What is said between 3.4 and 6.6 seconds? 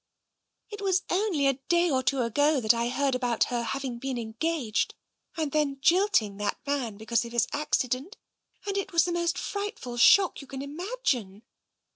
her having been engaged and then jilting the